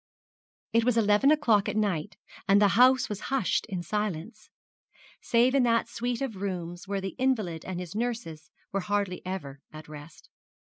It 0.73 0.83
was 0.83 0.97
eleven 0.97 1.29
o'clock 1.29 1.69
at 1.69 1.75
night, 1.77 2.17
and 2.47 2.59
the 2.59 2.69
house 2.69 3.07
was 3.07 3.19
hushed 3.29 3.67
in 3.69 3.83
silence 3.83 4.49
save 5.21 5.53
in 5.53 5.61
that 5.61 5.87
suite 5.87 6.23
of 6.23 6.37
rooms 6.37 6.87
where 6.87 7.01
the 7.01 7.13
invalid 7.19 7.63
and 7.65 7.79
his 7.79 7.93
nurses 7.93 8.49
were 8.71 8.79
hardly 8.79 9.23
ever 9.27 9.59
at 9.71 9.87
rest. 9.87 10.31